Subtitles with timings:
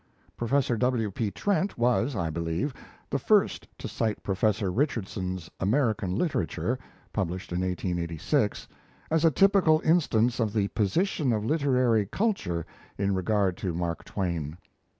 [0.35, 1.11] Professor W.
[1.11, 1.29] P.
[1.29, 2.73] Trent was, I believe,
[3.11, 6.79] the first to cite Professor Richardson's American Literature
[7.13, 8.67] (published in 1886)
[9.11, 12.65] as a typical instance of the position of literary culture
[12.97, 14.57] in regard to Mark Twain.